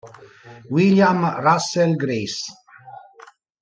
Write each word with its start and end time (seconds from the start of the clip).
William 0.71 1.21
Russell 1.45 1.95
Grace 1.95 2.41